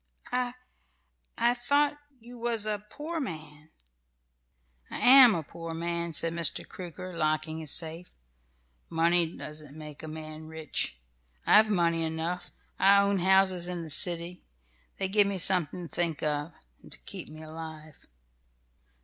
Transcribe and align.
"I 0.31 0.55
I 1.37 1.53
thought 1.53 1.95
you 2.19 2.39
was 2.39 2.65
a 2.65 2.83
poor 2.89 3.19
man." 3.19 3.69
"I 4.89 4.97
am 4.97 5.35
a 5.35 5.43
poor 5.43 5.75
man," 5.75 6.11
said 6.13 6.33
Mr. 6.33 6.67
Crooker, 6.67 7.15
locking 7.15 7.59
his 7.59 7.69
safe. 7.69 8.09
"Money 8.89 9.37
doesn't 9.37 9.77
make 9.77 10.01
a 10.01 10.07
man 10.07 10.47
rich. 10.47 10.99
I've 11.45 11.69
money 11.69 12.01
enough. 12.01 12.49
I 12.79 12.99
own 13.03 13.19
houses 13.19 13.67
in 13.67 13.83
the 13.83 13.91
city. 13.91 14.41
They 14.97 15.07
give 15.07 15.27
me 15.27 15.37
something 15.37 15.87
to 15.87 15.93
think 15.95 16.23
of, 16.23 16.51
and 16.81 16.91
so 16.91 16.99
keep 17.05 17.29
me 17.29 17.43
alive. 17.43 18.07